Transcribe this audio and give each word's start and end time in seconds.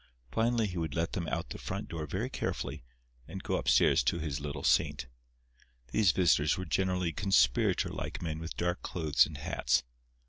Finally 0.31 0.65
he 0.65 0.79
would 0.79 0.95
let 0.95 1.11
them 1.11 1.27
out 1.27 1.49
the 1.51 1.59
front 1.59 1.87
door 1.87 2.07
very 2.07 2.27
carefully, 2.27 2.83
and 3.27 3.43
go 3.43 3.55
upstairs 3.55 4.01
to 4.01 4.17
his 4.17 4.39
little 4.39 4.63
saint. 4.63 5.05
These 5.91 6.11
visitors 6.11 6.57
were 6.57 6.65
generally 6.65 7.13
conspirator 7.13 7.89
like 7.89 8.19
men 8.19 8.39
with 8.39 8.57
dark 8.57 8.81
clothes 8.81 9.27
and 9.27 9.37
hats. 9.37 9.83